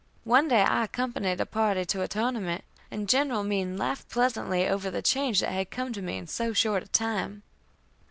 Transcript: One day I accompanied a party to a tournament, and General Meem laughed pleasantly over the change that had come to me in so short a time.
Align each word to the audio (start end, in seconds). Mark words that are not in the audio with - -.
One 0.23 0.47
day 0.47 0.63
I 0.63 0.85
accompanied 0.85 1.39
a 1.39 1.45
party 1.45 1.85
to 1.85 2.01
a 2.01 2.07
tournament, 2.07 2.63
and 2.89 3.07
General 3.07 3.43
Meem 3.43 3.77
laughed 3.77 4.09
pleasantly 4.09 4.67
over 4.67 4.89
the 4.89 5.03
change 5.03 5.41
that 5.41 5.51
had 5.51 5.69
come 5.69 5.93
to 5.93 6.01
me 6.01 6.17
in 6.17 6.25
so 6.25 6.53
short 6.53 6.81
a 6.81 6.87
time. 6.87 7.43